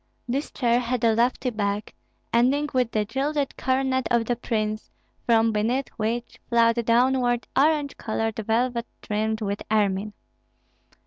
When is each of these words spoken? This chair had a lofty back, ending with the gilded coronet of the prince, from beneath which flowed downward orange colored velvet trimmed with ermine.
This 0.27 0.49
chair 0.49 0.79
had 0.79 1.03
a 1.03 1.13
lofty 1.13 1.51
back, 1.51 1.93
ending 2.33 2.69
with 2.73 2.89
the 2.89 3.05
gilded 3.05 3.55
coronet 3.55 4.07
of 4.09 4.25
the 4.25 4.35
prince, 4.35 4.89
from 5.27 5.51
beneath 5.51 5.89
which 5.89 6.39
flowed 6.49 6.83
downward 6.83 7.47
orange 7.55 7.95
colored 7.97 8.37
velvet 8.39 8.87
trimmed 9.03 9.41
with 9.41 9.61
ermine. 9.69 10.13